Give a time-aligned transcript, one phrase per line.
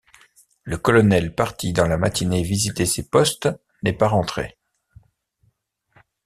[0.63, 3.49] Le colonel parti dans la matinée visiter ses postes
[3.83, 4.57] n'est pas rentré.